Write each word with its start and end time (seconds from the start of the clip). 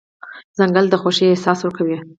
ځنګل 0.57 0.85
د 0.89 0.93
خوښۍ 1.01 1.25
احساس 1.29 1.59
ورکوي. 1.63 1.97